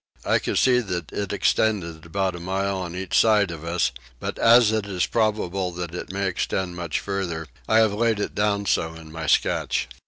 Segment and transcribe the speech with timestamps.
[0.25, 4.39] I could see that it extended about a mile on each side of us, but
[4.39, 8.65] as it is probable that it may extend much further I have laid it down
[8.65, 9.87] so in my sketch.